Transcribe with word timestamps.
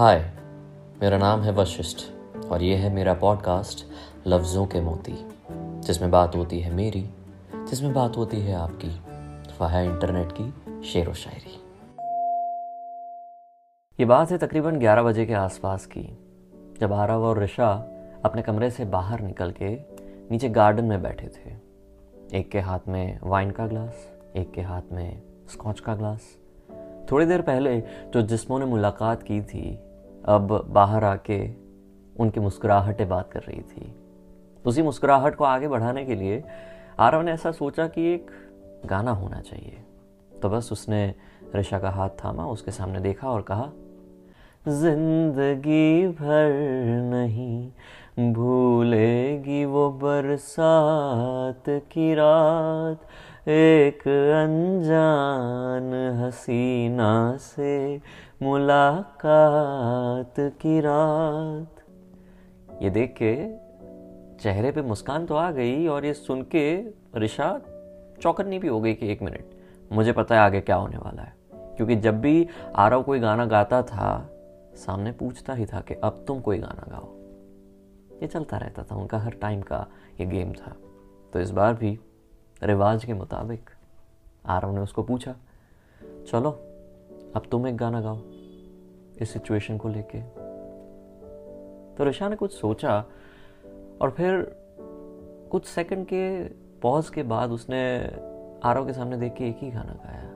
हाय, 0.00 0.32
मेरा 1.02 1.18
नाम 1.18 1.40
है 1.40 1.52
वशिष्ठ 1.52 1.98
और 2.44 2.62
ये 2.62 2.76
है 2.76 2.94
मेरा 2.94 3.14
पॉडकास्ट 3.14 3.86
लफ्ज़ों 4.26 4.66
के 4.66 4.80
मोती, 4.80 5.28
जिसमें 5.80 6.10
बात 6.10 6.36
होती 6.36 6.60
है 6.60 6.74
मेरी, 6.74 7.10
जिसमें 7.54 7.92
बात 7.92 8.16
होती 8.16 8.40
है 8.40 8.54
आपकी। 8.54 8.88
वह 9.60 9.68
है 9.68 9.86
इंटरनेट 9.86 10.28
की 10.40 10.82
शेर 10.82 11.08
व 11.08 11.12
शायरी। 11.12 11.52
ये 14.00 14.04
बात 14.04 14.30
है 14.30 14.38
तकरीबन 14.38 14.78
11 14.78 15.02
बजे 15.02 15.26
के 15.26 15.34
आसपास 15.34 15.86
की, 15.86 16.18
जब 16.80 16.92
आरव 16.92 17.24
और 17.24 17.42
ऋषा 17.42 17.88
अपने 18.24 18.42
कमरे 18.42 18.70
से 18.70 18.84
बाहर 18.84 19.20
निकल 19.20 19.54
के 19.62 19.76
नीचे 20.30 20.48
गार्डन 20.48 20.84
में 20.84 21.02
बैठे 21.02 21.28
थे। 21.28 21.54
एक 22.38 22.50
के 22.50 22.60
हाथ 22.60 22.80
में 22.88 23.18
वाइन 23.22 23.50
का 23.50 23.66
ग्लास 23.66 24.12
एक 24.36 24.50
के 24.50 24.60
हाथ 24.60 24.82
में 24.92 25.22
स्कॉच 25.52 25.80
का 25.80 25.94
ग्लास 25.94 26.20
थोड़ी 27.12 27.26
देर 27.26 27.42
पहले 27.42 27.80
जो 27.80 28.22
जिस्मों 28.22 28.58
ने 28.58 28.64
मुलाकात 28.64 29.22
की 29.22 29.40
थी 29.40 29.78
अब 30.30 30.52
बाहर 30.68 31.04
आके 31.04 31.40
उनकी 32.14 32.40
मुस्कुराहटें 32.40 33.08
बात 33.08 33.30
कर 33.32 33.40
रही 33.40 33.60
थी। 33.60 33.92
उसी 34.64 34.82
मुस्कुराहट 34.82 35.34
को 35.34 35.44
आगे 35.44 35.68
बढ़ाने 35.68 36.04
के 36.04 36.14
लिए 36.14 36.42
आरव 37.00 37.22
ने 37.22 37.32
ऐसा 37.32 37.50
सोचा 37.52 37.86
कि 37.86 38.02
एक 38.14 38.30
गाना 38.86 39.10
होना 39.10 39.40
चाहिए। 39.40 39.78
तो 40.42 40.48
बस 40.48 40.68
उसने 40.72 41.14
ऋषा 41.56 41.78
का 41.78 41.90
हाथ 41.90 42.08
थामा, 42.24 42.46
उसके 42.46 42.70
सामने 42.70 43.00
देखा 43.00 43.30
और 43.30 43.42
कहा, 43.42 43.70
ज़िंदगी 44.68 46.06
भर 46.08 46.52
नहीं, 47.10 48.32
भूलेगी 48.32 49.64
वो 49.64 49.90
बरसात 49.92 51.64
की 51.92 52.14
रात। 52.14 53.48
एक 53.48 54.02
अनजान 54.08 55.92
हसीना 56.18 57.36
से 57.36 58.00
मुलाकात 58.42 60.34
की 60.38 60.80
रात। 60.80 61.82
ये 62.82 62.90
देख 62.90 63.14
के 63.22 63.34
चेहरे 64.38 64.70
पे 64.72 64.82
मुस्कान 64.82 65.26
तो 65.26 65.34
आ 65.34 65.50
गई 65.50 65.86
और 65.86 66.04
ये 66.04 66.14
सुन 66.14 66.42
के 66.42 66.80
रिशा 67.16 67.60
चौकन्नी 68.22 68.58
भी 68.58 68.68
हो 68.68 68.80
गई 68.80 68.94
कि 68.94 69.12
एक 69.12 69.22
मिनट, 69.22 69.44
मुझे 69.92 70.12
पता 70.12 70.34
है 70.34 70.40
आगे 70.40 70.60
क्या 70.60 70.76
होने 70.76 70.96
वाला 70.96 71.22
है। 71.22 71.34
क्योंकि 71.54 71.96
जब 71.96 72.20
भी 72.20 72.48
आरव 72.76 73.02
कोई 73.02 73.18
गाना 73.18 73.44
गाता 73.44 73.82
था, 73.82 74.30
सामने 74.74 75.12
पूछता 75.12 75.54
ही 75.54 75.66
था 75.66 75.80
कि 75.80 75.94
अब 75.94 76.24
तुम 76.28 76.40
कोई 76.40 76.58
गाना 76.58 76.86
गाओ। 76.88 77.08
ये 78.22 78.26
चलता 78.26 78.56
रहता 78.56 78.82
था, 78.82 78.96
उनका 78.96 79.18
हर 79.18 79.30
टाइम 79.30 79.62
का 79.62 79.86
ये 80.20 80.26
गेम 80.26 80.52
था। 80.52 80.76
तो 81.32 81.40
इस 81.40 81.50
बार 81.50 81.74
भी 81.74 82.00
रिवाज 82.62 83.04
के 83.04 83.12
मुताबिक 83.12 83.70
आरव 84.46 84.74
ने 84.74 84.80
उसको 84.80 85.02
पूछा, 85.02 85.34
चलो, 86.32 86.66
अब 87.36 87.42
तुम 87.50 87.66
एक 87.66 87.76
गाना 87.76 88.00
गाओ। 88.00 88.18
इस 89.20 89.32
सिचुएशन 89.32 89.78
को 89.78 89.88
लेके। 89.88 90.20
तो 91.96 92.04
ऋषा 92.04 92.28
ने 92.28 92.36
कुछ 92.36 92.52
सोचा 92.52 93.04
और 94.02 94.10
फिर 94.10 94.56
कुछ 95.50 95.64
सेकंड 95.64 96.06
के 96.06 96.44
पॉज 96.82 97.08
के 97.08 97.22
बाद 97.22 97.50
उसने 97.50 98.10
आरव 98.64 98.86
के 98.86 98.92
सामने 98.92 99.16
देख 99.16 99.34
के 99.34 99.44
एक 99.44 99.58
ही 99.60 99.70
गाना 99.70 100.00
गाया। 100.04 100.30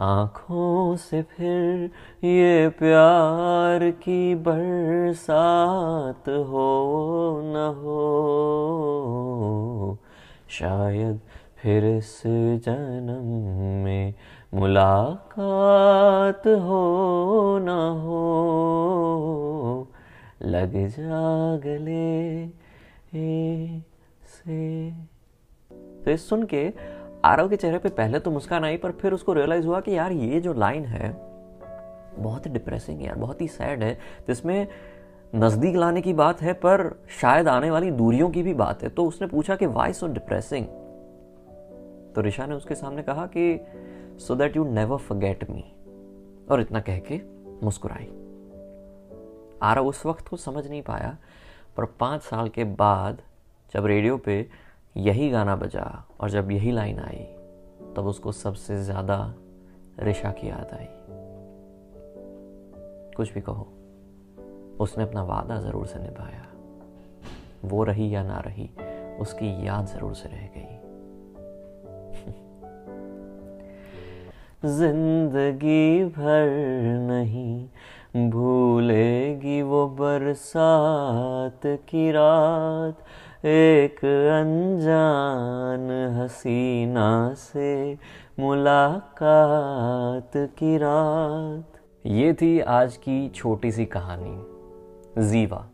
आँखों 0.00 0.96
से 0.96 1.22
फिर 1.22 1.90
ये 2.24 2.68
प्यार 2.68 3.90
की 3.90 4.34
बरसात 4.34 6.28
हो 6.28 7.40
न 7.44 7.74
हो, 7.76 9.98
शायद 10.48 11.20
फिर 11.56 11.86
इस 11.86 12.22
जन्म 12.64 13.24
में 13.84 14.14
मुलाकात 14.54 16.46
हो 16.46 17.58
न 17.62 17.68
हो, 18.02 19.88
लग 20.42 20.72
जा 20.88 21.56
गले 21.56 22.46
से। 24.26 24.90
तो 26.04 26.10
इस 26.10 26.28
सुन 26.28 26.42
के 26.42 26.72
आरव 27.24 27.48
के 27.48 27.56
चेहरे 27.56 27.78
पे 27.78 27.88
पहले 27.88 28.18
तो 28.18 28.30
मुस्कान 28.30 28.64
आई, 28.64 28.76
पर 28.76 28.90
फिर 28.92 29.12
उसको 29.12 29.32
रियलाइज़ 29.32 29.66
हुआ 29.66 29.80
कि 29.80 29.96
यार 29.96 30.12
ये 30.12 30.40
जो 30.40 30.52
लाइन 30.54 30.84
है, 30.84 31.10
बहुत 32.18 32.46
ही 32.46 32.50
डिप्रेसिंग 32.50 33.00
है 33.00 33.06
यार, 33.06 33.16
बहुत 33.16 33.40
ही 33.40 33.48
सैड 33.48 33.82
है। 33.82 33.98
जिसमें 34.28 34.66
नज़दीक 35.34 35.76
लाने 35.76 36.00
की 36.00 36.12
बात 36.12 36.42
है, 36.42 36.52
पर 36.52 37.02
शायद 37.20 37.48
आने 37.48 37.70
वाली 37.70 37.90
दूरियों 37.90 38.30
की 38.30 38.42
भी 38.42 38.54
बात 38.54 38.82
है। 38.82 38.88
तो 38.88 39.04
उसने 39.04 39.26
पूछा 39.26 39.56
कि 39.56 39.66
वाई 39.66 39.92
सो 39.92 40.06
डिप्रेसिंग 40.08 40.66
तो 42.14 42.22
ऋषा 42.22 42.46
ने 42.46 42.54
उसके 42.54 42.74
सामने 42.74 43.02
कहा 43.02 43.26
कि 43.26 43.54
so 44.18 44.34
that 44.34 44.56
you 44.56 44.64
never 44.64 44.98
forget 44.98 45.50
me 45.50 45.64
और 46.50 46.60
इतना 46.60 46.80
कह 46.80 46.98
के 47.10 47.20
मुस्कुराई। 47.64 48.06
आरव 49.62 49.86
उस 49.86 50.04
वक्त 50.06 50.28
को 50.28 50.36
समझ 50.36 50.66
नहीं 50.66 50.82
पाया, 50.82 51.16
पर 51.76 51.84
पाँच 52.00 52.22
साल 52.22 52.48
के 52.48 52.64
बाद 52.64 53.22
जब 53.72 53.86
रेडियो 53.86 54.16
पे 54.16 54.46
यही 54.96 55.28
गाना 55.30 55.56
बजा 55.56 55.84
और 56.20 56.30
जब 56.30 56.50
यही 56.50 56.72
लाइन 56.72 56.98
आई, 56.98 57.24
तब 57.96 58.06
उसको 58.06 58.32
सबसे 58.32 58.82
ज़्यादा 58.84 59.34
रिशा 60.00 60.30
की 60.30 60.48
याद 60.48 60.74
आई। 60.74 60.88
कुछ 63.16 63.32
भी 63.34 63.40
कहो, 63.40 63.66
उसने 64.80 65.04
अपना 65.04 65.22
वादा 65.22 65.60
ज़रूर 65.60 65.86
से 65.86 65.98
निभाया। 65.98 66.46
वो 67.64 67.84
रही 67.84 68.14
या 68.14 68.22
ना 68.22 68.38
रही, 68.38 68.68
उसकी 69.20 69.66
याद 69.66 69.86
ज़रूर 69.86 70.14
से 70.14 70.28
रह 70.28 70.46
गई। 70.56 70.77
ज़िंदगी 74.64 76.04
भर 76.04 76.48
नहीं 77.00 78.30
भूलेगी 78.30 79.60
वो 79.62 79.86
बरसात 79.88 81.60
की 81.88 82.10
रात। 82.10 83.46
एक 83.46 83.98
अनजान 84.04 85.90
हसीना 86.16 87.34
से 87.34 87.98
मुलाकात 88.40 90.30
की 90.58 90.76
रात। 90.76 91.80
ये 92.06 92.32
थी 92.32 92.60
आज 92.60 92.96
की 92.96 93.28
छोटी 93.28 93.70
सी 93.72 93.84
कहानी, 93.86 94.36
जीवा, 95.30 95.68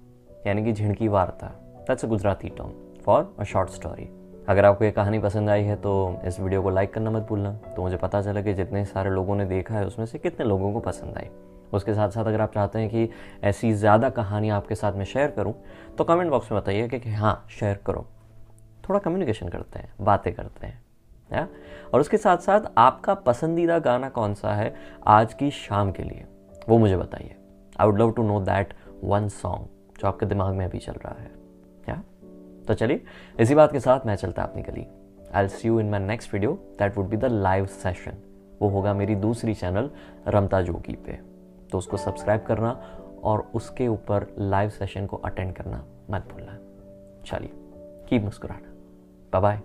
यानी 0.47 0.65
कि 0.65 0.73
झिड़की 0.73 1.09
वार्ता। 1.09 1.47
That's 1.89 2.05
a 2.05 2.09
Gujarati 2.09 2.49
term 2.49 2.71
for 3.05 3.35
a 3.39 3.45
short 3.45 3.71
story 3.71 4.09
अगर 4.49 4.65
आपको 4.65 4.85
ये 4.85 4.91
कहानी 4.91 5.19
पसंद 5.19 5.51
आई 5.51 5.63
है 5.63 5.77
तो 5.77 6.21
इस 6.27 6.39
वीडियो 6.41 6.63
को 6.63 6.71
लाइक 6.71 6.93
करना 6.95 7.11
मत 7.11 7.23
भूलना। 7.23 7.53
तो 7.67 7.83
मुझे 7.83 7.97
पता 7.97 8.21
चला 8.23 8.43
कि 8.43 8.55
जितने 8.55 8.85
सारे 8.85 9.11
लोगों 9.11 9.37
ने 9.37 9.45
देखा 9.47 9.75
है 9.75 9.87
उसमें 9.87 10.07
से 10.07 10.19
कितने 10.19 10.47
लोगों 10.47 10.73
को 10.73 10.81
पसंद 10.81 11.19
आई। 11.19 11.29
उसके 11.73 11.95
साथ 11.95 12.09
साथ 12.09 12.25
अगर 12.25 12.41
आप 12.41 12.53
चाहते 12.55 12.79
हैं 12.79 12.89
कि 12.91 13.09
ऐसी 13.45 13.73
ज़्यादा 13.75 14.11
कहानियाँ 14.11 14.57
आपके 14.57 14.75
साथ 14.75 14.93
में 14.93 15.05
शेयर 15.05 15.31
करूँ 15.31 15.55
तो 15.99 16.05
कमेंट 16.05 16.31
बॉक्स 16.31 16.53
में 16.53 16.61
बताइए 16.61 16.89
कि, 16.89 17.11
हाँ 17.11 17.47
शेयर 17.51 17.81
करो। 17.87 18.07
थोड़ा 18.89 18.99
कम्युनिकेशन 19.01 19.49
करते 19.49 19.79
हैं 19.79 19.93
बातें 20.01 20.33
करते 20.35 20.67
हैं 20.67 20.83
या 21.31 21.47
और 21.95 22.01
उसके 22.01 22.17
साथ 22.17 22.39
साथ 22.39 22.61
आपका 22.79 23.15
पसंदीदा 23.27 23.79
गाना 23.81 24.09
कौन 24.11 24.35
सा 24.35 24.55
है 24.55 24.75
आज 25.09 25.35
की 25.35 25.51
शाम 25.53 25.93
के 25.93 26.03
लिए 26.03 26.25
वो 26.69 26.79
मुझे 26.79 26.97
बताइए। 26.97 27.37
I 27.81 27.87
would 27.87 28.01
love 28.01 28.13
to 28.13 28.23
know 28.23 28.41
that 28.43 28.75
one 29.05 29.29
song 29.31 29.99
जो 30.01 30.09
आपके 30.09 30.27
दिमाग 30.27 30.55
में 30.55 30.65
अभी 30.65 30.79
चल 30.79 30.93
रहा 30.95 31.15
है। 31.15 31.31
तो 32.69 32.75
चलिए, 32.75 33.03
इसी 33.41 33.55
बात 33.55 33.73
के 33.73 33.81
साथ 33.81 34.07
मैं 34.07 34.17
चलता 34.17 34.43
अपनी 34.43 34.63
गली। 34.63 34.87
I 35.35 35.49
see 35.49 35.69
you 35.69 35.81
in 35.81 35.91
my 35.91 36.01
next 36.01 36.35
video 36.35 36.53
that 36.79 36.97
would 36.97 37.09
be 37.09 37.17
the 37.17 37.25
live 37.25 37.67
session 37.67 38.23
वो 38.63 38.69
होगा 38.69 38.95
मेरी 38.95 39.15
दूसरी 39.17 39.55
चैनल 39.55 39.91
रमता 40.29 40.63
जोगी 40.63 40.95
पे। 40.97 41.19
तो 41.71 41.79
उसको 41.79 41.97
सब्सक्राइब 41.97 42.43
करना 42.43 42.71
और 43.25 43.51
उसके 43.55 43.89
ऊपर 43.89 44.27
लाइव 44.39 44.71
सेशन 44.71 45.07
को 45.07 45.17
अटेंड 45.17 45.55
करना 45.55 45.85
मत 46.11 46.29
भूलना। 46.33 46.59
चलिए 47.27 47.51
की 48.09 48.19
मुस्कुराना। 48.19 48.73
Bye 49.33 49.41
bye 49.41 49.61